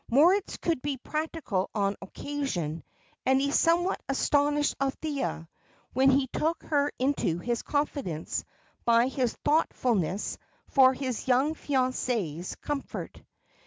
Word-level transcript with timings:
Moritz 0.09 0.57
could 0.57 0.81
be 0.81 0.97
practical 0.97 1.69
on 1.75 1.95
occasion, 2.01 2.83
and 3.23 3.39
he 3.39 3.51
somewhat 3.51 4.01
astonished 4.09 4.73
Althea, 4.81 5.47
when 5.93 6.09
he 6.09 6.25
took 6.25 6.63
her 6.63 6.91
into 6.97 7.37
his 7.37 7.61
confidence, 7.61 8.43
by 8.83 9.09
his 9.09 9.35
thoughtfulness 9.45 10.39
for 10.67 10.95
his 10.95 11.27
young 11.27 11.53
fiancée's 11.53 12.55
comfort. 12.55 13.21